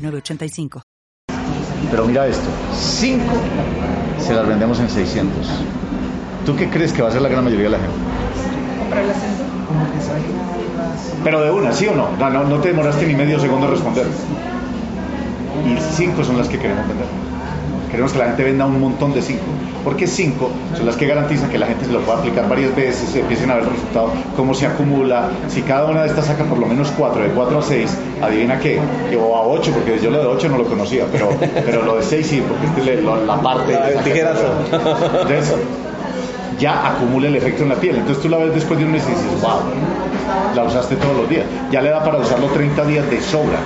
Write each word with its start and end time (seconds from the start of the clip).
985. 0.00 0.82
Pero 1.90 2.06
mira 2.06 2.26
esto, 2.26 2.48
5 2.74 3.24
se 4.18 4.34
las 4.34 4.46
vendemos 4.46 4.78
en 4.80 4.88
600. 4.88 5.46
¿Tú 6.46 6.56
qué 6.56 6.68
crees 6.68 6.92
que 6.92 7.02
va 7.02 7.08
a 7.08 7.12
ser 7.12 7.22
la 7.22 7.28
gran 7.28 7.44
mayoría 7.44 7.66
de 7.66 7.70
la 7.70 7.78
gente? 7.78 7.96
Comprarlas 8.78 9.16
Pero 11.24 11.42
de 11.42 11.50
una, 11.50 11.72
¿sí 11.72 11.86
o 11.88 11.94
no? 11.94 12.16
No, 12.16 12.30
no, 12.30 12.44
no 12.44 12.60
te 12.60 12.68
demoraste 12.68 13.06
ni 13.06 13.14
medio 13.14 13.38
segundo 13.38 13.66
en 13.66 13.72
responder. 13.72 14.06
Y 15.66 15.96
5 15.96 16.24
son 16.24 16.38
las 16.38 16.48
que 16.48 16.58
queremos 16.58 16.86
vender. 16.88 17.06
Queremos 17.90 18.12
que 18.12 18.18
la 18.18 18.26
gente 18.26 18.44
venda 18.44 18.66
un 18.66 18.80
montón 18.80 19.12
de 19.12 19.22
5 19.22 19.40
porque 19.84 20.06
cinco 20.06 20.50
son 20.76 20.86
las 20.86 20.96
que 20.96 21.06
garantizan 21.06 21.50
que 21.50 21.58
la 21.58 21.66
gente 21.66 21.84
se 21.86 21.92
lo 21.92 22.00
pueda 22.00 22.18
aplicar 22.18 22.48
varias 22.48 22.74
veces, 22.76 23.14
empiecen 23.14 23.50
a 23.50 23.54
ver 23.54 23.64
el 23.64 23.70
resultado, 23.70 24.10
cómo 24.36 24.54
se 24.54 24.66
acumula. 24.66 25.30
Si 25.48 25.62
cada 25.62 25.86
una 25.86 26.02
de 26.02 26.08
estas 26.08 26.26
saca 26.26 26.44
por 26.44 26.58
lo 26.58 26.66
menos 26.66 26.92
cuatro, 26.96 27.22
de 27.22 27.30
cuatro 27.30 27.58
a 27.58 27.62
seis, 27.62 27.96
adivina 28.22 28.58
qué, 28.58 28.80
o 29.18 29.36
a 29.36 29.46
ocho, 29.46 29.72
porque 29.72 29.98
yo 30.02 30.10
lo 30.10 30.20
de 30.20 30.26
ocho 30.26 30.48
no 30.48 30.58
lo 30.58 30.64
conocía, 30.64 31.04
pero, 31.10 31.30
pero 31.64 31.84
lo 31.84 31.96
de 31.96 32.02
seis 32.02 32.26
sí, 32.26 32.42
porque 32.46 32.66
este 32.66 33.02
la 33.02 33.40
parte 33.40 33.72
de 33.72 33.96
tijeras. 34.02 34.38
Entonces, 34.72 35.54
ya 36.60 36.86
acumula 36.86 37.26
el 37.26 37.36
efecto 37.36 37.62
en 37.62 37.70
la 37.70 37.74
piel. 37.74 37.96
Entonces 37.96 38.22
tú 38.22 38.28
la 38.28 38.36
ves 38.36 38.54
después 38.54 38.78
de 38.78 38.84
un 38.84 38.92
mes 38.92 39.02
y 39.06 39.10
dices, 39.10 39.40
wow, 39.40 39.62
la 40.54 40.64
usaste 40.64 40.96
todos 40.96 41.16
los 41.16 41.28
días. 41.28 41.46
Ya 41.72 41.80
le 41.80 41.90
da 41.90 42.04
para 42.04 42.18
usarlo 42.18 42.46
30 42.48 42.84
días 42.84 43.10
de 43.10 43.20
sobra. 43.20 43.58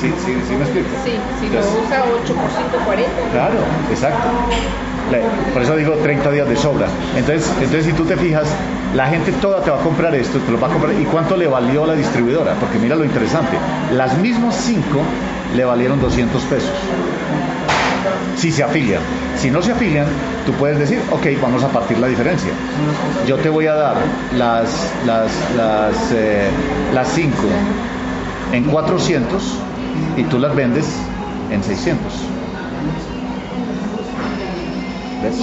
¿Sí, 0.00 0.12
sí, 0.24 0.34
sí 0.48 0.54
me 0.54 0.62
explico? 0.62 0.88
Sí, 1.04 1.12
si 1.40 1.48
lo 1.52 1.60
usa 1.60 2.04
8 2.22 2.34
por 2.34 2.50
140. 2.50 3.10
Claro, 3.32 3.58
exacto. 3.90 4.28
Por 5.52 5.62
eso 5.62 5.76
digo 5.76 5.92
30 5.94 6.30
días 6.30 6.48
de 6.48 6.56
sobra. 6.56 6.86
Entonces, 7.16 7.48
entonces 7.60 7.86
si 7.86 7.92
tú 7.92 8.04
te 8.04 8.16
fijas, 8.16 8.46
la 8.94 9.06
gente 9.06 9.32
toda 9.32 9.62
te 9.62 9.70
va 9.70 9.78
a 9.78 9.82
comprar 9.82 10.14
esto, 10.14 10.38
te 10.38 10.50
lo 10.50 10.60
va 10.60 10.68
a 10.68 10.70
comprar. 10.70 10.94
¿Y 10.98 11.04
cuánto 11.04 11.36
le 11.36 11.46
valió 11.46 11.86
la 11.86 11.94
distribuidora? 11.94 12.54
Porque 12.54 12.78
mira 12.78 12.96
lo 12.96 13.04
interesante. 13.04 13.56
Las 13.92 14.16
mismas 14.18 14.56
5 14.56 14.80
le 15.54 15.64
valieron 15.64 16.00
200 16.00 16.42
pesos. 16.44 16.70
Si 18.36 18.50
se 18.52 18.62
afilian. 18.62 19.00
Si 19.36 19.50
no 19.50 19.62
se 19.62 19.72
afilian, 19.72 20.06
tú 20.44 20.52
puedes 20.52 20.78
decir, 20.78 21.00
ok, 21.10 21.26
vamos 21.40 21.62
a 21.62 21.68
partir 21.68 21.98
la 21.98 22.06
diferencia. 22.06 22.50
Yo 23.26 23.36
te 23.36 23.48
voy 23.48 23.66
a 23.66 23.74
dar 23.74 23.96
las, 24.36 24.68
las, 25.06 25.30
las, 25.56 26.12
eh, 26.12 26.48
las 26.94 27.08
5 27.08 27.36
en 28.52 28.64
400 28.64 29.42
y 30.16 30.22
tú 30.24 30.38
las 30.38 30.54
vendes 30.54 30.86
en 31.50 31.62
600. 31.62 32.12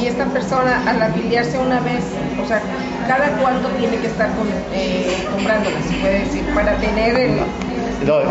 Y 0.01 0.07
esta 0.07 0.25
persona 0.25 0.81
al 0.87 1.01
afiliarse 1.01 1.59
una 1.59 1.79
vez, 1.81 2.03
o 2.41 2.47
sea, 2.47 2.61
cada 3.07 3.27
cuánto 3.37 3.67
tiene 3.79 3.97
que 3.97 4.07
estar 4.07 4.29
con, 4.35 4.47
eh, 4.73 5.27
comprándolas, 5.31 5.83
puede 5.99 6.19
decir, 6.19 6.43
para 6.55 6.77
tener 6.77 7.15
el, 7.15 7.39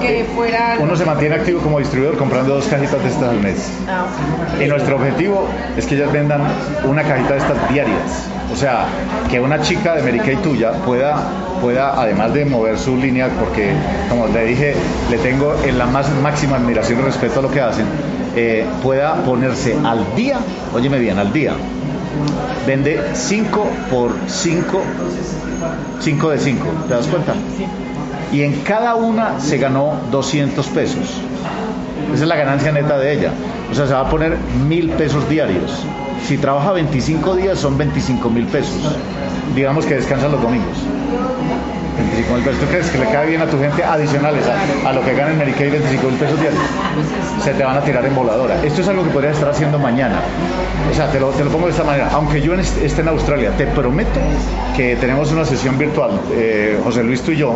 que 0.01 0.21
eh, 0.21 0.25
fuera... 0.35 0.77
Uno 0.79 0.97
se 0.97 1.05
mantiene 1.05 1.37
activo 1.37 1.61
como 1.61 1.79
distribuidor 1.79 2.17
comprando 2.17 2.55
dos 2.55 2.67
cajitas 2.67 3.03
de 3.03 3.09
estas 3.09 3.29
al 3.31 3.41
mes. 3.41 3.71
Ah, 3.89 4.07
y 4.63 4.69
nuestro 4.69 4.97
objetivo 4.97 5.49
es 5.77 5.87
que 5.87 5.95
ellas 5.97 6.13
vendan 6.13 6.43
una 6.85 7.03
cajita 7.03 7.35
de 7.35 7.39
estas 7.39 7.69
diarias. 7.73 8.29
O 8.53 8.57
sea, 8.57 8.85
que 9.31 9.41
una 9.41 9.61
chica 9.63 9.95
de 9.95 10.03
Mary 10.03 10.37
tuya 10.43 10.73
pueda, 10.73 11.17
pueda, 11.61 12.01
además 12.01 12.35
de 12.35 12.45
mover 12.45 12.79
su 12.79 12.97
línea, 12.97 13.29
porque 13.41 13.73
como 14.11 14.27
le 14.27 14.45
dije, 14.45 14.75
le 15.11 15.19
tengo 15.19 15.55
en 15.65 15.79
la 15.79 15.87
más 15.87 16.11
máxima 16.23 16.57
admiración 16.57 16.99
y 16.99 17.03
respeto 17.03 17.39
a 17.39 17.43
lo 17.43 17.51
que 17.51 17.61
hacen, 17.63 17.87
eh, 18.37 18.67
pueda 18.83 19.15
ponerse 19.25 19.77
al 19.85 20.15
día, 20.15 20.39
óyeme 20.75 20.99
bien, 20.99 21.19
al 21.19 21.33
día, 21.33 21.53
vende 22.67 23.01
5 23.15 23.67
por 23.91 24.13
5, 24.27 24.83
5 26.01 26.31
de 26.31 26.39
5, 26.39 26.67
¿te 26.89 26.95
das 26.95 27.07
cuenta? 27.07 27.35
Y 28.33 28.43
en 28.43 28.61
cada 28.63 28.95
una 28.95 29.39
se 29.41 29.59
ganó 29.59 29.95
200 30.11 30.67
pesos. 30.69 31.21
Esa 32.15 32.23
es 32.23 32.29
la 32.29 32.37
ganancia 32.37 32.73
neta 32.73 32.99
de 32.99 33.13
ella. 33.13 33.33
O 33.71 33.75
sea, 33.75 33.87
se 33.87 33.93
va 33.93 34.01
a 34.01 34.11
poner 34.11 34.37
mil 34.67 34.91
pesos 34.91 35.29
diarios. 35.29 35.85
Si 36.27 36.39
trabaja 36.39 36.73
25 36.73 37.37
días 37.37 37.59
son 37.59 37.77
25 37.77 38.31
mil 38.31 38.47
pesos. 38.47 38.77
Digamos 39.55 39.85
que 39.85 39.95
descansa 39.95 40.29
los 40.29 40.41
domingos. 40.41 40.77
25 41.99 42.35
mil 42.35 42.45
pesos. 42.45 42.61
¿Tú 42.61 42.67
crees 42.67 42.91
que 42.91 42.99
le 42.99 43.07
cae 43.07 43.29
bien 43.29 43.43
a 43.43 43.47
tu 43.47 43.59
gente 43.59 43.85
adicionales 43.85 44.45
a, 44.87 44.93
lo 44.93 45.03
que 45.05 45.15
gana 45.15 45.33
en 45.33 45.39
Medicaid 45.39 45.73
25 45.73 46.07
mil 46.07 46.17
pesos 46.17 46.41
diarios? 46.41 46.63
Se 47.43 47.53
te 47.53 47.65
van 47.65 47.77
a 47.77 47.81
tirar 47.81 48.05
en 48.05 48.15
voladora. 48.15 48.63
Esto 48.65 48.81
es 48.81 48.89
algo 48.89 49.05
que 49.05 49.11
podrías 49.11 49.35
estar 49.35 49.51
haciendo 49.51 49.79
mañana. 49.79 50.21
O 50.91 50.95
sea, 50.95 51.11
te 51.11 51.21
lo, 51.21 51.31
te 51.31 51.45
lo 51.45 51.51
pongo 51.51 51.67
de 51.67 51.73
esta 51.73 51.85
manera. 51.85 52.09
Aunque 52.13 52.41
yo 52.41 52.55
esté 52.55 53.01
en 53.01 53.09
Australia, 53.09 53.51
te 53.57 53.67
prometo 53.67 54.21
que 54.77 54.97
tenemos 54.97 55.33
una 55.33 55.45
sesión 55.45 55.77
virtual, 55.77 56.11
eh, 56.33 56.79
José 56.85 57.03
Luis, 57.03 57.23
tú 57.23 57.33
y 57.33 57.37
yo, 57.37 57.55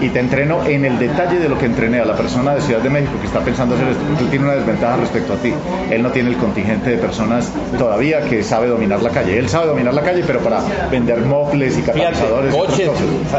y 0.00 0.08
te 0.08 0.20
entreno 0.20 0.64
en 0.66 0.84
el 0.84 0.98
detalle 0.98 1.38
de 1.38 1.48
lo 1.48 1.58
que 1.58 1.66
entrené 1.66 2.00
a 2.00 2.04
la 2.04 2.14
persona 2.14 2.54
de 2.54 2.60
Ciudad 2.60 2.80
de 2.80 2.90
México 2.90 3.12
que 3.20 3.26
está 3.26 3.40
pensando 3.40 3.74
hacer 3.74 3.88
esto, 3.88 4.02
porque 4.04 4.24
él 4.24 4.30
tiene 4.30 4.44
una 4.46 4.54
desventaja 4.54 4.96
respecto 4.96 5.34
a 5.34 5.36
ti. 5.36 5.52
Él 5.90 6.02
no 6.02 6.10
tiene 6.10 6.30
el 6.30 6.36
contingente 6.36 6.90
de 6.90 6.96
personas 6.96 7.52
todavía 7.78 8.22
que 8.22 8.42
sabe 8.42 8.68
dominar 8.68 9.02
la 9.02 9.10
calle. 9.10 9.38
Él 9.38 9.48
sabe 9.48 9.66
dominar 9.66 9.94
la 9.94 10.02
calle, 10.02 10.22
pero 10.26 10.40
para 10.40 10.60
vender 10.90 11.20
mofles 11.20 11.78
y 11.78 11.82
catalizadores. 11.82 12.54
coches, 12.54 12.90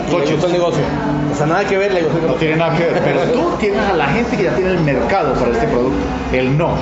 coches. 0.10 0.44
el 0.44 0.52
negocio. 0.52 0.84
O 1.32 1.36
sea, 1.36 1.46
nada 1.46 1.66
que 1.66 1.78
ver, 1.78 1.94
le 1.94 2.02
No 2.02 2.34
tiene 2.36 2.58
nada 2.58 2.76
que 2.78 2.84
ver, 2.84 3.02
pero 3.04 3.22
tú 3.32 3.58
tienes 3.60 3.82
a 3.82 3.94
la 3.94 4.08
gente 4.08 4.38
que 4.38 4.44
ya 4.44 4.56
tiene 4.56 4.72
el 4.72 4.82
mercado 4.82 5.34
para 5.34 5.52
este 5.52 5.68
producto. 5.68 6.00
Él 6.34 6.58
no. 6.58 6.76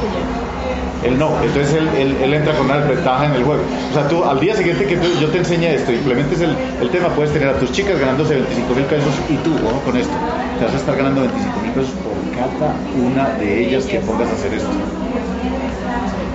Él 1.04 1.18
no, 1.18 1.32
entonces 1.42 1.74
él, 1.74 2.18
él, 2.22 2.34
entra 2.34 2.54
con 2.56 2.66
una 2.66 2.80
desventaja 2.80 3.26
en 3.26 3.34
el 3.34 3.44
juego. 3.44 3.62
O 3.90 3.94
sea, 3.94 4.08
tú 4.10 4.24
al 4.24 4.40
día 4.40 4.54
siguiente 4.56 4.86
que 4.86 4.98
yo 5.20 5.30
te 5.30 5.38
enseñe 5.38 5.68
esto, 5.68 5.94
implementes 5.94 6.42
el, 6.42 6.54
el, 6.82 6.90
tema, 6.90 7.08
puedes 7.10 7.32
tener 7.32 7.48
a 7.48 7.54
tus 7.54 7.72
chicas 7.72 7.98
ganándose 8.00 8.36
25 8.36 8.76
mil 8.76 8.86
pesos 8.86 9.14
y 9.30 9.36
tú, 9.38 9.56
con 9.86 9.96
esto, 9.96 10.14
te 10.60 10.66
vas 10.66 10.74
a 10.74 10.78
estar 10.78 10.98
ganando 10.98 11.22
25 11.22 11.60
mil 11.62 11.72
pesos 11.72 11.92
por 12.04 12.14
cada 12.36 12.76
una 13.02 13.30
de 13.40 13.66
ellas 13.66 13.86
que 13.86 14.00
pongas 14.00 14.30
a 14.30 14.34
hacer 14.34 14.54
esto. 14.54 14.70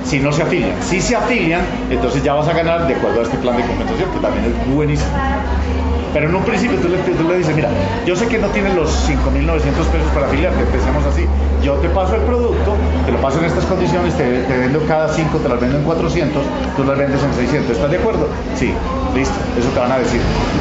Si 0.04 0.18
no 0.18 0.32
se 0.32 0.42
afilian, 0.42 0.82
si 0.82 1.00
se 1.00 1.16
afilian, 1.16 1.62
entonces 1.90 2.22
ya 2.22 2.34
vas 2.34 2.48
a 2.48 2.54
ganar 2.54 2.86
de 2.86 2.94
acuerdo 2.94 3.20
a 3.20 3.22
este 3.24 3.36
plan 3.38 3.56
de 3.56 3.64
compensación, 3.64 4.10
que 4.12 4.18
también 4.18 4.44
es 4.46 4.74
buenísimo. 4.74 5.10
Pero 6.14 6.28
en 6.28 6.34
un 6.36 6.44
principio 6.44 6.78
tú 6.78 6.88
le, 6.88 7.36
dices, 7.36 7.56
mira, 7.56 7.68
yo 8.06 8.14
sé 8.14 8.28
que 8.28 8.38
no 8.38 8.46
tienes 8.50 8.72
los 8.76 8.88
5.900 9.10 9.58
pesos 9.90 10.08
para 10.14 10.26
afiliarte, 10.26 10.60
empecemos 10.60 11.04
así. 11.04 11.26
Yo 11.60 11.74
te 11.74 11.88
paso 11.88 12.14
el 12.14 12.22
producto, 12.22 12.76
te 13.04 13.10
lo 13.10 13.18
paso 13.18 13.40
en 13.40 13.46
estas 13.46 13.64
condiciones, 13.64 14.14
te, 14.14 14.24
vendo 14.46 14.78
cada 14.86 15.08
5, 15.08 15.38
te 15.38 15.48
las 15.48 15.60
vendo 15.60 15.78
en 15.78 15.82
400, 15.82 16.40
tú 16.76 16.84
las 16.84 16.96
vendes 16.96 17.20
en 17.20 17.34
600. 17.34 17.68
¿Estás 17.68 17.90
de 17.90 17.98
acuerdo? 17.98 18.28
Sí, 18.54 18.72
listo, 19.16 19.34
eso 19.58 19.68
te 19.70 19.80
van 19.80 19.90
a 19.90 19.98
decir. 19.98 20.20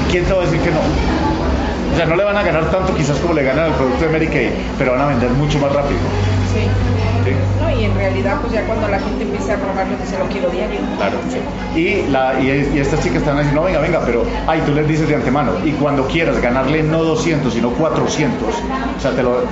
¿Quién 0.10 0.26
te 0.26 0.34
va 0.34 0.42
a 0.42 0.46
decir 0.46 0.60
que 0.60 0.72
no? 0.72 0.80
O 0.80 1.96
sea, 1.96 2.08
no 2.08 2.16
le 2.16 2.24
van 2.24 2.36
a 2.36 2.42
ganar 2.42 2.72
tanto 2.72 2.96
quizás 2.96 3.20
como 3.20 3.36
le 3.36 3.44
ganan 3.44 3.66
al 3.66 3.74
producto 3.74 4.06
de 4.06 4.12
Mary 4.12 4.28
Kay, 4.28 4.52
pero 4.80 4.94
van 4.94 5.02
a 5.02 5.06
vender 5.06 5.30
mucho 5.30 5.60
más 5.60 5.72
rápido. 5.72 6.00
Sí. 6.54 7.32
No, 7.60 7.72
y 7.72 7.86
en 7.86 7.96
realidad, 7.96 8.40
pues 8.42 8.54
ya 8.54 8.66
cuando 8.66 8.88
la 8.88 9.00
gente 9.00 9.24
empieza 9.24 9.54
a 9.54 9.58
probarlo, 9.58 9.96
dice 9.98 10.18
lo 10.20 10.26
quiero 10.26 10.50
diario. 10.50 10.80
Claro, 10.98 11.18
sí. 11.30 11.80
Y, 11.80 12.12
la, 12.12 12.40
y, 12.40 12.78
estas 12.78 13.02
chicas 13.02 13.20
están 13.20 13.38
diciendo, 13.38 13.62
no, 13.62 13.68
venga, 13.68 13.80
venga, 13.80 14.02
pero, 14.06 14.26
ay, 14.46 14.62
tú 14.66 14.74
les 14.74 14.88
dices 14.88 15.08
de 15.08 15.16
antemano, 15.16 15.54
y 15.64 15.72
cuando 15.72 16.06
quieras 16.08 16.42
ganarle 16.42 16.84
no 16.84 17.04
200, 17.04 17.54
sino 17.54 17.70
400, 17.70 18.50
o 18.50 19.02
sea, 19.02 19.12
te 19.12 19.24
lo, 19.24 19.44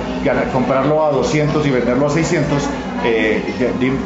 comprarlo 0.52 1.04
a 1.04 1.10
200 1.10 1.66
y 1.66 1.70
venderlo 1.70 2.06
a 2.06 2.10
600, 2.10 2.62
eh, 3.04 3.42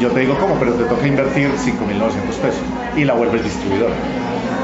yo 0.00 0.10
te 0.10 0.20
digo 0.20 0.38
cómo, 0.38 0.54
pero 0.58 0.72
te 0.74 0.84
toca 0.84 1.06
invertir 1.06 1.50
5.900 1.50 2.36
pesos 2.40 2.62
y 2.96 3.04
la 3.04 3.14
vuelves 3.14 3.44
distribuidor. 3.44 3.90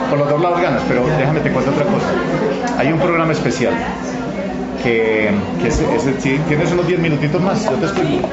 Por 0.09 0.19
los 0.19 0.29
dos 0.29 0.41
lados 0.41 0.61
ganas, 0.61 0.83
pero 0.89 1.07
déjame 1.19 1.41
te 1.41 1.51
cuento 1.51 1.71
otra 1.71 1.85
cosa. 1.85 2.79
Hay 2.79 2.93
un 2.93 2.99
programa 2.99 3.33
especial 3.33 3.73
que, 4.83 5.31
que 5.63 5.71
si 5.71 6.39
tienes 6.49 6.73
unos 6.73 6.87
10 6.87 7.01
minutitos 7.01 7.41
más, 7.41 7.65
yo 7.65 7.77
te 7.77 7.87
explico. 7.87 8.29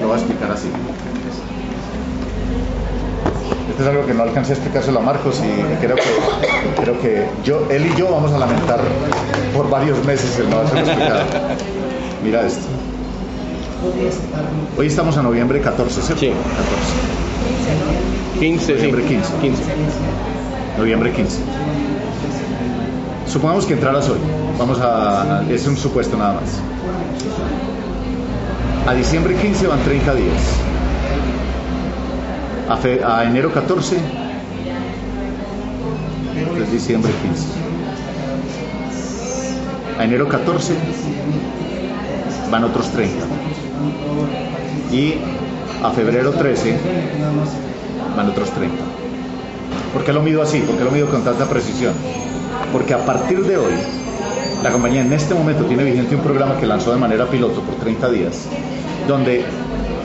Lo 0.00 0.08
voy 0.08 0.16
a 0.16 0.18
explicar 0.18 0.50
así. 0.50 0.68
Esto 3.70 3.82
es 3.82 3.88
algo 3.88 4.06
que 4.06 4.14
no 4.14 4.22
alcancé 4.24 4.52
a 4.52 4.56
explicárselo 4.56 4.98
a 4.98 5.02
Marcos 5.02 5.40
y 5.40 5.84
creo 5.84 5.96
que, 5.96 6.82
creo 6.82 7.00
que 7.00 7.26
yo, 7.44 7.66
él 7.70 7.86
y 7.86 7.98
yo 7.98 8.10
vamos 8.10 8.32
a 8.32 8.38
lamentar 8.38 8.80
por 9.56 9.70
varios 9.70 10.04
meses 10.04 10.38
el 10.38 10.50
no 10.50 10.58
haberlo 10.58 10.80
explicado. 10.80 11.20
Mira 12.24 12.46
esto. 12.46 12.66
Hoy 14.76 14.86
estamos 14.86 15.16
a 15.16 15.22
noviembre 15.22 15.60
14, 15.60 16.02
¿cierto? 16.02 16.20
Sí. 16.20 16.32
14. 18.36 18.40
15, 18.40 18.74
noviembre 18.74 19.04
15. 19.04 19.32
15. 19.40 19.62
Noviembre 20.78 21.12
15. 21.12 21.38
Supongamos 23.32 23.64
que 23.64 23.72
entraras 23.72 24.10
hoy. 24.10 24.18
Vamos 24.58 24.78
a. 24.78 25.42
Es 25.48 25.66
un 25.66 25.74
supuesto 25.74 26.18
nada 26.18 26.34
más. 26.34 26.60
A 28.86 28.92
diciembre 28.92 29.34
15 29.34 29.68
van 29.68 29.82
30 29.82 30.14
días. 30.14 30.42
A, 32.68 33.16
a 33.16 33.24
enero 33.24 33.50
14 33.50 33.96
es 36.62 36.72
diciembre 36.72 37.10
15. 37.22 37.46
A 39.98 40.04
enero 40.04 40.28
14 40.28 40.74
van 42.50 42.64
otros 42.64 42.90
30. 42.90 43.24
Y 44.92 45.14
a 45.82 45.90
febrero 45.92 46.32
13 46.32 46.78
van 48.14 48.28
otros 48.28 48.50
30. 48.50 48.76
¿Por 49.94 50.04
qué 50.04 50.12
lo 50.12 50.20
mido 50.20 50.42
así? 50.42 50.60
¿Por 50.60 50.76
qué 50.76 50.84
lo 50.84 50.90
mido 50.90 51.08
con 51.08 51.24
tanta 51.24 51.46
precisión? 51.46 51.94
Porque 52.72 52.94
a 52.94 53.04
partir 53.04 53.44
de 53.44 53.56
hoy, 53.56 53.72
la 54.62 54.70
compañía 54.70 55.02
en 55.02 55.12
este 55.12 55.34
momento 55.34 55.64
tiene 55.64 55.84
vigente 55.84 56.14
un 56.14 56.22
programa 56.22 56.56
que 56.58 56.66
lanzó 56.66 56.92
de 56.92 56.98
manera 56.98 57.26
piloto 57.26 57.60
por 57.60 57.74
30 57.76 58.10
días, 58.10 58.46
donde 59.06 59.44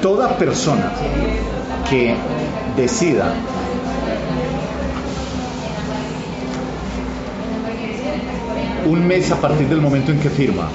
toda 0.01 0.37
persona 0.37 0.91
que 1.89 2.15
decida 2.75 3.33
un 8.85 9.05
mes 9.05 9.31
a 9.31 9.35
partir 9.35 9.67
del 9.67 9.81
momento 9.81 10.11
en 10.11 10.19
que 10.19 10.29
firma, 10.29 10.69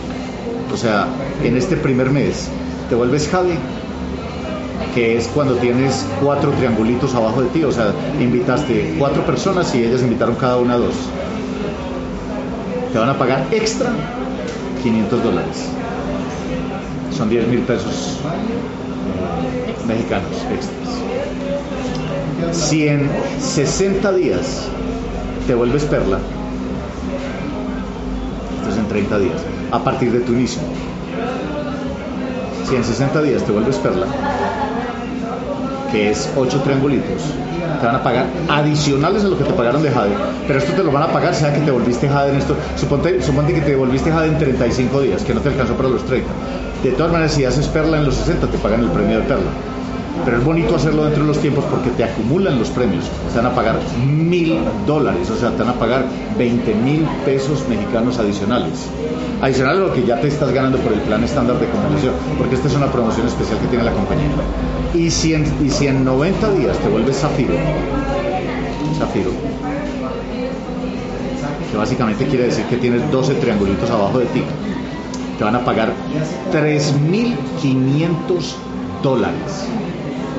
o 0.73 0.77
sea, 0.77 1.07
en 1.43 1.57
este 1.57 1.77
primer 1.77 2.11
mes, 2.11 2.49
te 2.89 2.95
vuelves 2.95 3.29
Javi, 3.29 3.55
que 4.95 5.17
es 5.17 5.29
cuando 5.29 5.55
tienes 5.57 6.07
cuatro 6.23 6.51
triangulitos 6.53 7.15
abajo 7.15 7.43
de 7.43 7.49
ti, 7.49 7.65
o 7.65 7.73
sea, 7.73 7.93
invitaste 8.21 8.97
cuatro 8.99 9.25
personas 9.25 9.75
y 9.75 9.85
ellas 9.85 10.03
invitaron 10.03 10.35
cada 10.35 10.59
una 10.59 10.75
a 10.75 10.79
dos. 10.79 10.95
Te 12.93 12.99
van 12.99 13.09
a 13.09 13.19
pagar 13.19 13.47
extra 13.51 13.91
500 14.83 15.23
dólares. 15.25 15.69
Son 17.17 17.31
10 17.31 17.49
mil 17.49 17.61
pesos 17.61 18.19
mexicanos 19.87 20.31
extras. 20.51 20.93
Si 22.53 22.87
en 22.87 23.11
60 23.41 24.13
días 24.13 24.69
te 25.47 25.55
vuelves 25.55 25.85
perla, 25.85 26.19
esto 28.59 28.71
es 28.71 28.77
en 28.77 28.89
30 28.89 29.19
días, 29.21 29.41
a 29.71 29.83
partir 29.83 30.13
de 30.13 30.21
tu 30.21 30.33
inicio. 30.33 30.61
Si 32.69 32.77
en 32.77 32.85
60 32.85 33.23
días 33.23 33.43
te 33.43 33.53
vuelves 33.53 33.77
perla, 33.77 34.07
que 35.91 36.11
es 36.11 36.29
8 36.37 36.61
triangulitos, 36.63 37.23
te 37.83 37.87
van 37.87 37.97
a 37.97 38.03
pagar 38.03 38.27
adicionales 38.49 39.25
a 39.25 39.29
lo 39.29 39.37
que 39.37 39.43
te 39.43 39.53
pagaron 39.53 39.83
de 39.83 39.91
Jade, 39.91 40.15
pero 40.47 40.61
esto 40.61 40.73
te 40.73 40.85
lo 40.85 40.93
van 40.93 41.03
a 41.03 41.09
pagar 41.09 41.35
sea 41.35 41.53
que 41.53 41.61
te 41.61 41.71
volviste 41.73 42.09
Jade 42.09 42.31
en 42.31 42.37
esto, 42.37 42.57
suponte, 42.77 43.21
suponte 43.21 43.53
que 43.53 43.61
te 43.61 43.75
volviste 43.75 44.13
Jade 44.13 44.29
en 44.29 44.39
35 44.39 45.01
días, 45.01 45.23
que 45.25 45.35
no 45.35 45.41
te 45.41 45.49
alcanzó 45.49 45.75
para 45.75 45.89
los 45.89 46.05
30. 46.05 46.31
De 46.85 46.93
todas 46.93 47.11
maneras, 47.11 47.33
si 47.33 47.45
haces 47.45 47.67
perla 47.67 47.99
en 47.99 48.05
los 48.05 48.15
60, 48.15 48.47
te 48.47 48.59
pagan 48.59 48.83
el 48.83 48.91
premio 48.91 49.19
de 49.19 49.25
perla. 49.25 49.51
Pero 50.25 50.39
es 50.39 50.45
bonito 50.45 50.77
hacerlo 50.77 51.05
dentro 51.05 51.23
de 51.23 51.29
los 51.29 51.39
tiempos 51.39 51.65
porque 51.65 51.91
te 51.91 52.05
acumulan 52.05 52.59
los 52.59 52.71
premios. 52.71 53.05
Te 53.33 53.39
van 53.39 53.47
a 53.47 53.55
pagar 53.55 53.79
mil 54.07 54.59
dólares, 54.87 55.31
o 55.31 55.37
sea, 55.37 55.51
te 55.51 55.63
van 55.63 55.71
a 55.71 55.79
pagar 55.79 56.05
20 56.39 56.75
mil 56.75 57.07
pesos 57.25 57.67
mexicanos 57.69 58.19
adicionales. 58.19 58.89
Adicional 59.41 59.79
a 59.79 59.81
lo 59.81 59.93
que 59.93 60.05
ya 60.05 60.21
te 60.21 60.29
estás 60.29 60.53
ganando 60.53 60.79
por 60.79 60.93
el 60.93 61.01
plan 61.01 61.25
estándar 61.25 61.59
de 61.59 61.67
comunicación, 61.67 62.15
porque 62.39 62.55
esta 62.55 62.69
es 62.69 62.77
una 62.77 62.93
promoción 62.93 63.27
especial 63.27 63.59
que 63.59 63.67
tiene 63.67 63.83
la 63.85 63.93
compañía. 63.93 64.29
Y 64.95 65.11
si 65.11 65.35
en, 65.35 65.45
y 65.65 65.71
si 65.71 65.89
en 65.89 66.05
90 66.05 66.53
días 66.53 66.79
te 66.79 66.89
vuelves 66.89 67.17
Zafiro, 67.17 67.55
Zafiro, 68.99 69.33
que 71.71 71.77
básicamente 71.77 72.27
quiere 72.27 72.45
decir 72.45 72.65
que 72.67 72.77
tienes 72.77 73.11
12 73.11 73.35
triangulitos 73.37 73.91
abajo 73.91 74.21
de 74.21 74.27
ti, 74.27 74.43
te 75.39 75.45
van 75.45 75.57
a 75.57 75.65
pagar 75.65 75.93
3.500 76.53 78.55
dólares 79.03 79.67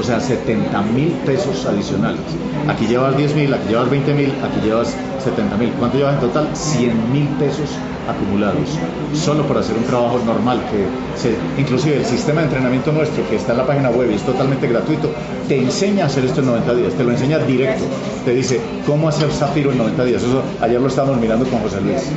o 0.03 0.05
sea, 0.05 0.19
70 0.19 0.81
mil 0.93 1.11
pesos 1.25 1.65
adicionales. 1.65 2.19
Aquí 2.67 2.87
llevas 2.87 3.15
10 3.15 3.35
mil, 3.35 3.53
aquí 3.53 3.69
llevas 3.69 3.89
20 3.89 4.13
mil, 4.13 4.33
aquí 4.43 4.59
llevas 4.65 4.93
70 5.23 5.55
mil. 5.55 5.71
¿Cuánto 5.79 5.97
llevas 5.97 6.15
en 6.15 6.19
total? 6.19 6.49
100 6.53 7.13
mil 7.13 7.27
pesos 7.39 7.69
acumulados, 8.09 8.67
solo 9.13 9.47
por 9.47 9.57
hacer 9.57 9.77
un 9.77 9.85
trabajo 9.85 10.19
normal, 10.25 10.59
que 10.69 11.61
inclusive 11.61 11.97
el 11.97 12.05
sistema 12.05 12.41
de 12.41 12.47
entrenamiento 12.47 12.91
nuestro, 12.91 13.25
que 13.29 13.37
está 13.37 13.53
en 13.53 13.59
la 13.59 13.65
página 13.65 13.91
web 13.91 14.11
y 14.11 14.15
es 14.15 14.23
totalmente 14.23 14.67
gratuito, 14.67 15.09
te 15.47 15.57
enseña 15.57 16.03
a 16.03 16.07
hacer 16.07 16.25
esto 16.25 16.41
en 16.41 16.47
90 16.47 16.75
días, 16.75 16.93
te 16.95 17.03
lo 17.05 17.11
enseña 17.11 17.39
directo, 17.39 17.85
te 18.25 18.35
dice 18.35 18.59
cómo 18.85 19.07
hacer 19.07 19.31
zafiro 19.31 19.71
en 19.71 19.77
90 19.77 20.03
días. 20.03 20.21
Eso 20.21 20.41
ayer 20.59 20.81
lo 20.81 20.87
estábamos 20.87 21.17
mirando 21.21 21.45
con 21.45 21.61
José 21.61 21.79
Luis. 21.79 22.11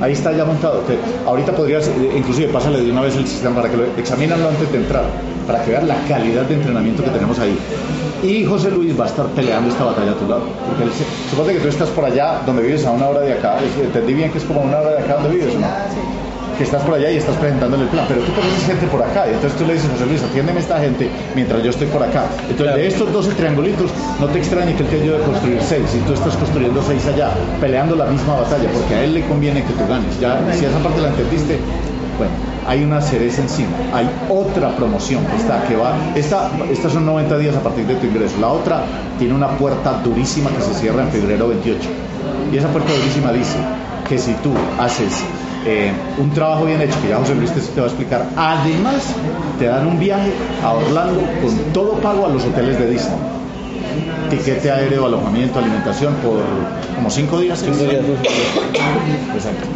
Ahí 0.00 0.12
está 0.12 0.32
ya 0.32 0.44
montado. 0.44 0.84
Que 0.86 0.98
ahorita 1.26 1.52
podrías, 1.52 1.90
inclusive 2.16 2.52
pásale 2.52 2.80
de 2.80 2.90
una 2.90 3.02
vez 3.02 3.16
el 3.16 3.26
sistema 3.26 3.56
para 3.56 3.70
que 3.70 3.76
lo 3.76 3.84
examinanlo 3.96 4.48
antes 4.48 4.70
de 4.72 4.78
entrar, 4.78 5.04
para 5.46 5.62
que 5.64 5.72
la 5.72 5.96
calidad 6.08 6.42
de 6.42 6.54
entrenamiento 6.54 7.02
que 7.04 7.10
tenemos 7.10 7.38
ahí. 7.38 7.56
Y 8.22 8.44
José 8.44 8.70
Luis 8.70 8.98
va 8.98 9.04
a 9.04 9.08
estar 9.08 9.26
peleando 9.28 9.68
esta 9.68 9.84
batalla 9.84 10.12
a 10.12 10.14
tu 10.14 10.28
lado. 10.28 10.42
Porque 10.68 10.84
él, 10.84 10.90
supone 11.28 11.54
que 11.54 11.60
tú 11.60 11.68
estás 11.68 11.88
por 11.90 12.04
allá 12.04 12.40
donde 12.46 12.62
vives 12.62 12.86
a 12.86 12.92
una 12.92 13.08
hora 13.08 13.20
de 13.20 13.32
acá. 13.32 13.58
Entendí 13.82 14.14
bien 14.14 14.30
que 14.30 14.38
es 14.38 14.44
como 14.44 14.60
una 14.60 14.78
hora 14.78 14.90
de 14.90 14.98
acá 14.98 15.14
donde 15.14 15.30
vives, 15.30 15.54
¿no? 15.56 15.66
Que 16.62 16.66
estás 16.66 16.82
por 16.82 16.94
allá 16.94 17.10
y 17.10 17.16
estás 17.16 17.34
presentándole 17.38 17.82
el 17.82 17.88
plan, 17.88 18.04
pero 18.06 18.20
tú 18.20 18.32
conoces 18.32 18.64
gente 18.64 18.86
por 18.86 19.02
acá, 19.02 19.26
y 19.26 19.34
entonces 19.34 19.58
tú 19.58 19.66
le 19.66 19.74
dices, 19.74 19.90
José 19.90 20.06
Luis, 20.06 20.22
atiéndeme 20.22 20.60
esta 20.60 20.78
gente 20.78 21.10
mientras 21.34 21.60
yo 21.60 21.70
estoy 21.70 21.88
por 21.88 22.04
acá. 22.04 22.26
Entonces, 22.48 22.76
de 22.76 22.86
estos 22.86 23.12
12 23.12 23.32
triangulitos, 23.32 23.90
no 24.20 24.26
te 24.28 24.38
extrañe 24.38 24.72
que 24.76 24.84
él 24.84 24.88
te 24.88 25.02
ayude 25.02 25.16
a 25.16 25.26
construir 25.26 25.58
6, 25.60 25.82
y 25.96 25.98
tú 26.06 26.12
estás 26.12 26.36
construyendo 26.36 26.80
6 26.80 27.04
allá, 27.08 27.30
peleando 27.60 27.96
la 27.96 28.06
misma 28.06 28.34
batalla, 28.36 28.70
porque 28.72 28.94
a 28.94 29.02
él 29.02 29.14
le 29.14 29.26
conviene 29.26 29.64
que 29.64 29.72
tú 29.72 29.82
ganes. 29.88 30.20
Ya, 30.20 30.38
si 30.52 30.64
esa 30.64 30.78
parte 30.78 31.00
la 31.00 31.08
entendiste, 31.08 31.58
bueno, 32.16 32.32
hay 32.68 32.84
una 32.84 33.00
cereza 33.00 33.42
encima, 33.42 33.72
hay 33.92 34.08
otra 34.28 34.70
promoción 34.76 35.26
que 35.26 35.36
está, 35.38 35.64
que 35.64 35.74
va, 35.74 35.94
esta, 36.14 36.48
estas 36.70 36.92
son 36.92 37.06
90 37.06 37.38
días 37.38 37.56
a 37.56 37.60
partir 37.60 37.86
de 37.88 37.96
tu 37.96 38.06
ingreso, 38.06 38.36
la 38.40 38.50
otra 38.50 38.82
tiene 39.18 39.34
una 39.34 39.48
puerta 39.58 40.00
durísima 40.04 40.48
que 40.50 40.62
se 40.62 40.74
cierra 40.74 41.02
en 41.02 41.08
febrero 41.08 41.48
28, 41.48 41.88
y 42.52 42.56
esa 42.56 42.68
puerta 42.68 42.92
durísima 42.92 43.32
dice 43.32 43.56
que 44.08 44.18
si 44.18 44.32
tú 44.34 44.52
haces 44.78 45.22
eh, 45.64 45.92
un 46.18 46.30
trabajo 46.30 46.64
bien 46.64 46.80
hecho, 46.80 47.00
que 47.00 47.08
ya 47.08 47.18
José 47.18 47.34
Luis 47.34 47.52
te, 47.52 47.80
va 47.80 47.86
a 47.86 47.88
explicar. 47.88 48.26
Además, 48.36 49.14
te 49.58 49.66
dan 49.66 49.86
un 49.86 49.98
viaje 49.98 50.32
a 50.62 50.72
Orlando 50.72 51.20
con 51.40 51.56
todo 51.72 51.92
pago 52.00 52.26
a 52.26 52.28
los 52.28 52.44
hoteles 52.44 52.78
de 52.78 52.90
Disney. 52.90 53.18
Tiquete 54.30 54.70
aéreo, 54.70 55.06
alojamiento, 55.06 55.58
alimentación 55.58 56.14
por 56.16 56.40
como 56.96 57.10
cinco 57.10 57.38
días. 57.38 57.60
Cinco 57.60 57.84
días. 57.84 58.02
Exacto. 59.34 59.68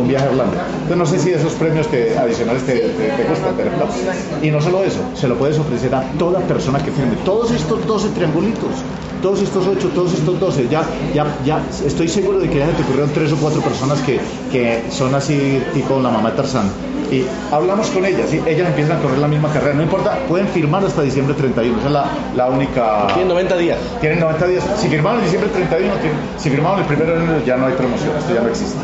Un, 0.00 0.08
viaje 0.08 0.26
a 0.26 0.30
Orlando. 0.30 0.56
Entonces 0.82 0.96
no 0.98 1.06
sé 1.06 1.18
si 1.18 1.30
esos 1.30 1.52
premios 1.54 1.86
que 1.86 2.18
adicionales 2.18 2.64
te, 2.64 2.74
te, 2.74 3.24
gustan, 3.28 3.54
pero 3.56 3.70
Y 4.42 4.50
no 4.50 4.60
solo 4.60 4.82
eso, 4.82 5.00
se 5.14 5.28
lo 5.28 5.36
puedes 5.36 5.58
ofrecer 5.58 5.94
a 5.94 6.02
toda 6.18 6.40
persona 6.40 6.78
que 6.78 6.90
firme. 6.90 7.16
Todos 7.24 7.52
estos 7.52 7.86
12 7.86 8.08
triangulitos 8.10 8.70
todos 9.22 9.40
estos 9.40 9.66
ocho, 9.66 9.88
todos 9.94 10.12
estos 10.12 10.38
doce, 10.38 10.66
ya, 10.68 10.82
ya, 11.14 11.24
ya 11.44 11.62
estoy 11.86 12.08
seguro 12.08 12.40
de 12.40 12.50
que 12.50 12.58
ya 12.58 12.66
se 12.66 12.72
te 12.72 12.82
ocurrieron 12.82 13.10
tres 13.14 13.32
o 13.32 13.36
cuatro 13.36 13.62
personas 13.62 14.00
que, 14.00 14.20
que 14.50 14.82
son 14.90 15.14
así 15.14 15.62
tipo 15.72 15.98
la 16.00 16.10
mamá 16.10 16.30
de 16.30 16.36
Tarzán. 16.36 16.70
Y 17.10 17.26
hablamos 17.52 17.88
con 17.90 18.06
ellas 18.06 18.32
y 18.32 18.36
ellas 18.48 18.68
empiezan 18.68 18.96
a 18.96 19.02
correr 19.02 19.18
la 19.18 19.28
misma 19.28 19.52
carrera. 19.52 19.74
No 19.74 19.82
importa, 19.82 20.18
pueden 20.28 20.48
firmar 20.48 20.82
hasta 20.82 21.02
diciembre 21.02 21.34
31. 21.34 21.78
Esa 21.78 21.86
es 21.86 21.92
la, 21.92 22.06
la 22.34 22.48
única. 22.48 23.06
Tienen 23.08 23.28
90 23.28 23.56
días. 23.58 23.78
Tienen 24.00 24.20
90 24.20 24.46
días. 24.46 24.64
Si 24.78 24.88
firmaron 24.88 25.18
en 25.18 25.24
diciembre 25.26 25.50
31, 25.52 25.92
si 26.38 26.48
firmaron 26.48 26.80
el 26.80 26.86
primero 26.86 27.12
de 27.12 27.22
enero, 27.22 27.44
ya 27.44 27.58
no 27.58 27.66
hay 27.66 27.74
promoción. 27.74 28.16
Esto 28.16 28.34
ya 28.34 28.40
no 28.40 28.48
existe. 28.48 28.78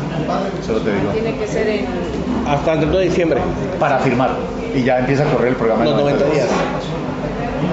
Solo 0.65 0.79
te 0.81 0.93
digo. 0.93 1.09
Tiene 1.11 1.35
que 1.37 1.47
ser 1.47 1.67
en. 1.67 1.85
Hasta 2.47 2.73
el 2.73 2.79
31 2.81 2.97
de 2.99 3.05
diciembre. 3.05 3.41
Para 3.79 3.97
firmar. 3.97 4.35
Y 4.75 4.83
ya 4.83 4.99
empieza 4.99 5.23
a 5.23 5.31
correr 5.31 5.49
el 5.49 5.55
programa. 5.55 5.83
Los 5.85 5.95
90 5.95 6.25
días. 6.25 6.47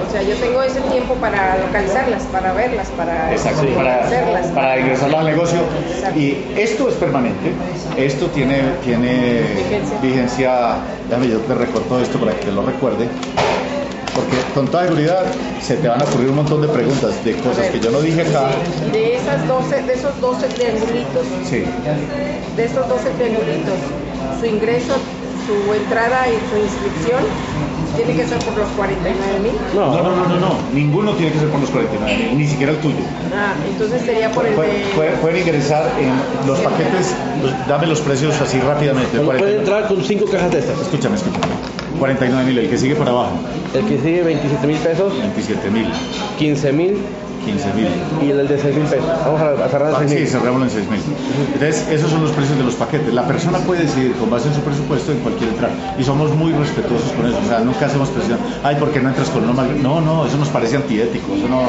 O 0.07 0.11
sea, 0.11 0.21
yo 0.21 0.35
tengo 0.35 0.61
ese 0.61 0.81
tiempo 0.81 1.13
para 1.15 1.57
localizarlas, 1.57 2.23
para 2.23 2.53
verlas, 2.53 2.89
para, 2.89 3.31
Exacto, 3.31 3.65
para, 3.75 4.03
hacerlas. 4.03 4.47
para 4.47 4.79
ingresarlas 4.79 5.19
al 5.19 5.25
negocio. 5.25 5.59
Y 6.15 6.37
esto 6.57 6.89
es 6.89 6.95
permanente, 6.95 7.53
esto 7.95 8.27
tiene, 8.27 8.61
tiene 8.83 9.41
vigencia. 10.01 10.77
déjame 11.09 11.29
yo 11.29 11.39
te 11.39 11.53
recorto 11.53 12.01
esto 12.01 12.19
para 12.19 12.33
que 12.33 12.45
te 12.45 12.51
lo 12.51 12.63
recuerde. 12.63 13.07
Porque 14.13 14.35
con 14.55 14.67
toda 14.67 14.85
seguridad 14.85 15.25
se 15.61 15.77
te 15.77 15.87
van 15.87 16.01
a 16.01 16.05
ocurrir 16.05 16.29
un 16.29 16.37
montón 16.37 16.61
de 16.61 16.67
preguntas 16.67 17.23
de 17.23 17.35
cosas 17.35 17.67
que 17.67 17.79
yo 17.79 17.91
no 17.91 18.01
dije 18.01 18.21
acá. 18.21 18.49
De, 18.91 19.15
esas 19.15 19.47
12, 19.47 19.83
de 19.83 19.93
esos 19.93 20.19
12 20.19 20.47
triangulitos, 20.47 21.25
sí. 21.45 21.63
de 22.55 22.65
esos 22.65 22.89
12 22.89 23.09
triangulitos, 23.11 23.75
su 24.39 24.45
ingreso, 24.47 24.95
su 25.45 25.73
entrada 25.73 26.27
y 26.29 26.37
su 26.49 26.57
inscripción 26.57 27.23
¿Tiene 27.95 28.15
que 28.15 28.27
ser 28.27 28.37
por 28.39 28.57
los 28.57 28.67
49 28.69 29.39
mil? 29.39 29.53
No, 29.73 29.91
no, 29.91 30.03
no, 30.03 30.27
no, 30.27 30.39
no, 30.39 30.55
ninguno 30.73 31.13
tiene 31.13 31.31
que 31.31 31.39
ser 31.39 31.49
por 31.49 31.61
los 31.61 31.69
49 31.69 32.17
mil, 32.17 32.37
ni 32.37 32.47
siquiera 32.47 32.73
el 32.73 32.79
tuyo. 32.79 32.97
Ah, 33.33 33.53
entonces 33.67 34.01
sería 34.03 34.31
por 34.31 34.45
el 34.45 34.55
de... 34.55 35.17
Pueden, 35.21 35.37
ingresar 35.37 35.91
en 35.99 36.47
los 36.47 36.59
paquetes, 36.59 37.15
dame 37.67 37.87
los 37.87 38.01
precios 38.01 38.39
así 38.41 38.59
rápidamente. 38.59 39.19
Pueden 39.19 39.59
entrar 39.59 39.87
con 39.87 40.03
5 40.03 40.25
cajas 40.25 40.51
de 40.51 40.59
estas. 40.59 40.79
Escúchame, 40.81 41.15
escúchame. 41.15 41.45
49 41.99 42.45
mil, 42.45 42.57
el 42.57 42.69
que 42.69 42.77
sigue 42.77 42.95
para 42.95 43.11
abajo. 43.11 43.31
El 43.73 43.85
que 43.85 43.97
sigue 43.97 44.23
27 44.23 44.67
mil 44.67 44.77
pesos. 44.77 45.17
27 45.17 45.69
mil. 45.71 45.87
15 46.37 46.73
mil. 46.73 46.97
15 47.47 47.73
mil. 47.73 47.87
Y 48.21 48.29
el 48.31 48.47
de 48.47 48.57
6 48.59 48.75
mil 48.75 48.85
pesos. 48.85 49.05
Vamos 49.25 49.41
a 49.41 49.69
cerrar 49.69 49.93
Ah, 49.95 50.03
en 50.03 50.09
6 50.09 50.11
Sí, 50.11 50.17
mil. 50.19 50.27
cerramos 50.27 50.61
en 50.63 50.69
6 50.69 50.89
mil. 50.89 51.01
Entonces, 51.53 51.87
esos 51.89 52.11
son 52.11 52.21
los 52.21 52.31
precios 52.31 52.57
de 52.57 52.63
los 52.65 52.75
paquetes. 52.75 53.13
La 53.13 53.25
persona 53.25 53.57
puede 53.59 53.83
decidir 53.83 54.13
con 54.19 54.29
base 54.29 54.49
en 54.49 54.53
su 54.55 54.61
presupuesto 54.61 55.11
en 55.13 55.19
cualquier 55.19 55.49
entrada. 55.51 55.73
Y 55.97 56.03
somos 56.03 56.35
muy 56.35 56.51
respetuosos 56.53 57.11
con 57.13 57.25
eso. 57.27 57.39
O 57.43 57.47
sea, 57.47 57.59
nunca 57.59 57.85
hacemos 57.85 58.09
presión. 58.09 58.37
Ay, 58.63 58.75
¿por 58.75 58.91
qué 58.91 58.99
no 58.99 59.09
entras 59.09 59.29
con 59.29 59.43
uno 59.43 59.53
más? 59.53 59.67
No, 59.81 60.01
no, 60.01 60.25
eso 60.27 60.37
nos 60.37 60.49
parece 60.49 60.75
antiético. 60.75 61.33
Eso 61.35 61.47
no, 61.47 61.61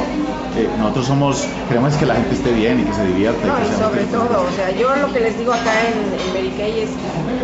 eh, 0.58 0.68
nosotros 0.78 1.06
somos, 1.06 1.46
queremos 1.68 1.94
que 1.94 2.06
la 2.06 2.14
gente 2.16 2.34
esté 2.34 2.52
bien 2.52 2.80
y 2.80 2.84
que 2.84 2.92
se 2.92 3.04
divierta. 3.06 3.46
No, 3.46 3.54
y 3.62 3.68
sea 3.68 3.86
sobre 3.88 4.04
todo, 4.04 4.42
o 4.50 4.52
sea, 4.56 4.70
yo 4.72 4.94
lo 4.96 5.12
que 5.12 5.20
les 5.20 5.38
digo 5.38 5.52
acá 5.52 5.72
en, 5.86 6.44
en 6.44 6.50
Kay 6.58 6.80
es 6.80 6.90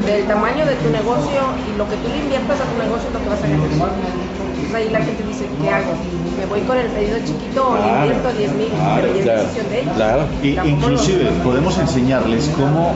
del 0.07 0.25
tamaño 0.27 0.67
de 0.67 0.75
tu 0.77 0.91
negocio 0.91 1.41
y 1.73 1.79
lo 1.79 1.89
que 1.89 1.97
tú 1.97 2.09
le 2.09 2.19
inviertas 2.19 2.59
a 2.61 2.65
tu 2.65 2.77
negocio 2.83 3.07
es 3.09 3.15
lo 3.15 3.21
que 3.23 3.29
vas 3.29 3.43
a 3.43 3.47
ganar. 3.47 4.44
Entonces 4.75 4.87
ahí 4.87 4.91
la 4.91 5.05
gente 5.05 5.23
dice, 5.23 5.47
¿qué 5.61 5.69
hago? 5.71 5.93
¿Me 6.39 6.47
voy 6.47 6.61
con 6.63 6.77
el 6.79 6.87
pedido 6.89 7.19
chiquito 7.25 7.69
o 7.69 7.77
le 7.77 7.83
Claro, 7.83 8.07
invierto 8.07 8.33
10 8.39 8.53
mil? 8.55 8.69
claro, 8.69 9.03
Pero 9.03 9.15
ya 9.15 9.19
es 9.19 9.25
claro, 9.25 9.43
decisión 9.43 9.71
de 9.71 9.81
ellos. 9.81 9.95
claro. 9.95 10.27
Y 10.43 10.49
inclusive 10.69 11.25
lo- 11.25 11.31
podemos 11.45 11.79
enseñarles 11.79 12.51
cómo 12.57 12.95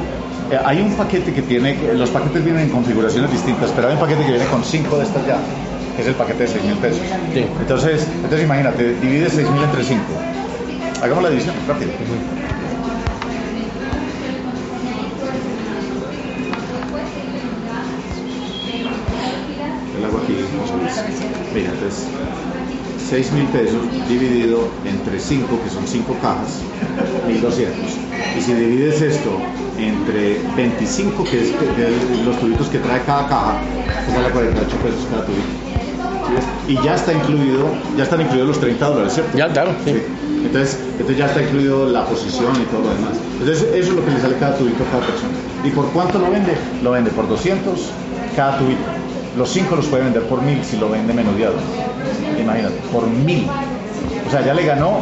eh, 0.51 0.59
hay 0.65 0.81
un 0.81 0.93
paquete 0.95 1.33
que 1.33 1.43
tiene, 1.43 1.77
los 1.95 2.11
paquetes 2.11 2.43
vienen 2.45 2.65
en 2.65 2.71
configuraciones 2.71 3.31
distintas, 3.31 3.71
pero 3.77 3.89
hay 3.89 3.95
un 3.95 4.01
paquete 4.01 4.25
que 4.25 4.31
viene 4.33 4.47
con 4.47 4.65
cinco 4.65 4.97
de 4.99 5.05
estas 5.05 5.25
ya, 5.27 5.37
que 5.95 6.03
es 6.03 6.09
el 6.09 6.15
paquete 6.15 6.43
de 6.45 6.49
6 6.49 6.65
mil 6.65 6.75
pesos. 6.77 7.01
Sí. 7.33 7.47
Entonces, 7.61 8.07
entonces 8.17 8.43
imagínate, 8.43 8.95
divide 8.95 9.29
6 9.31 9.49
mil 9.51 9.63
entre 9.63 9.85
5. 9.85 10.03
Hagamos 11.03 11.23
la 11.23 11.31
división 11.31 11.55
rápido. 11.69 11.91
Ver. 20.61 21.55
Mira, 21.55 21.71
entonces 21.73 22.07
6 23.09 23.33
mil 23.33 23.45
pesos 23.47 23.81
dividido 24.09 24.69
entre 24.85 25.19
5, 25.19 25.47
que 25.65 25.71
son 25.71 25.87
5 25.87 26.17
cajas, 26.21 26.61
1200. 27.27 27.77
Y 28.37 28.41
si 28.43 28.53
divides 28.53 29.01
esto 29.01 29.39
entre 29.79 30.41
25, 30.57 31.25
que 31.25 31.41
es 31.43 31.53
los 32.25 32.39
tubitos 32.39 32.69
que 32.69 32.79
trae 32.79 33.01
cada 33.03 33.27
caja, 33.29 33.61
te 34.07 34.13
sale 34.13 34.27
a 34.27 34.31
48 34.31 34.77
pesos 34.77 35.07
cada 35.11 35.25
tubito. 35.25 35.69
Y 36.69 36.75
ya 36.85 36.95
está 36.95 37.15
incluido, 37.15 37.65
ya 37.97 38.03
están 38.05 38.21
incluidos 38.21 38.49
los 38.49 38.61
30 38.61 38.87
dólares, 38.87 39.15
¿cierto? 39.15 39.39
Ya, 39.39 39.49
claro, 39.49 39.73
sí. 39.85 39.93
Sí. 39.93 40.03
Entonces, 40.45 40.79
entonces 40.93 41.17
ya 41.17 41.27
está 41.27 41.43
incluido 41.43 41.89
la 41.89 42.05
posición 42.05 42.53
y 42.57 42.65
todo 42.67 42.83
lo 42.83 42.95
demás. 42.95 43.17
Entonces 43.41 43.63
eso 43.75 43.91
es 43.91 43.97
lo 43.97 44.05
que 44.05 44.11
le 44.11 44.21
sale 44.21 44.37
cada 44.37 44.57
tubito 44.57 44.85
a 44.85 44.87
cada 44.91 45.07
persona. 45.07 45.33
¿Y 45.65 45.71
por 45.71 45.87
cuánto 45.93 46.19
lo 46.19 46.31
vende? 46.31 46.53
Lo 46.83 46.91
vende 46.91 47.11
por 47.11 47.29
200 47.29 47.91
cada 48.37 48.59
tubito. 48.59 48.85
Los 49.39 49.51
5 49.51 49.77
los 49.77 49.87
puede 49.87 50.03
vender 50.05 50.25
por 50.25 50.43
1000 50.43 50.65
si 50.65 50.77
lo 50.77 50.91
vende 50.91 51.15
menudeado. 51.15 51.55
Imagínate, 52.41 52.75
por 52.93 53.07
1000. 53.07 53.47
O 54.27 54.31
sea, 54.31 54.45
ya 54.45 54.53
le 54.53 54.65
ganó 54.65 55.01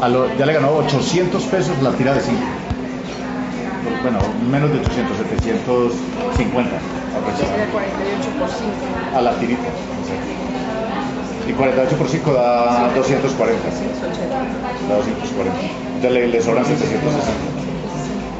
a 0.00 0.08
lo- 0.08 0.34
ya 0.36 0.46
le 0.46 0.52
ganó 0.54 0.70
800 0.76 1.42
pesos 1.44 1.80
la 1.82 1.90
tira 1.92 2.14
de 2.14 2.20
5. 2.20 2.38
Bueno, 4.02 4.18
menos 4.50 4.70
de 4.70 4.78
800, 4.78 5.16
750 5.16 6.70
Sería 6.70 7.18
aproximadamente. 7.18 7.72
48 7.72 8.30
por 8.38 8.48
5. 8.48 9.16
A 9.16 9.20
la 9.22 9.32
tirita. 9.38 9.68
Y 11.48 11.52
48 11.52 11.96
por 11.96 12.08
5 12.08 12.32
da 12.34 12.88
240. 12.94 13.68
Da 14.88 14.94
240. 14.96 15.58
Entonces 15.96 16.12
le, 16.12 16.28
le 16.28 16.40
sobran 16.42 16.64
760. 16.64 17.10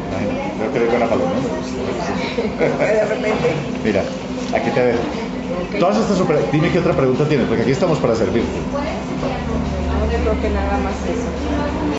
Imagínate. 0.09 0.55
Creo 0.59 0.71
que 0.73 0.79
eres 0.79 0.91
buena 0.91 1.07
para 1.07 1.17
los 1.21 1.29
números. 1.29 1.65
De 2.79 3.05
repente, 3.07 3.49
Mira, 3.85 4.03
aquí 4.55 4.71
te 4.71 4.83
veo. 4.83 4.99
Todas 5.79 5.99
estas 5.99 6.21
opera- 6.21 6.41
Dime 6.53 6.71
qué 6.71 6.79
otra 6.79 6.95
pregunta 6.95 7.27
tienes, 7.29 7.47
porque 7.47 7.63
aquí 7.63 7.73
estamos 7.73 7.99
para 7.99 8.15
servirte. 8.15 8.49
yo 10.13 10.19
creo 10.21 10.41
que 10.41 10.51
nada 10.51 10.79
más 10.79 10.95
eso. 11.05 11.84